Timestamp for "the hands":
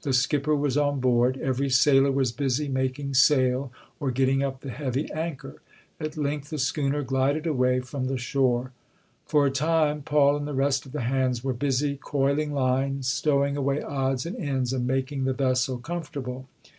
10.92-11.40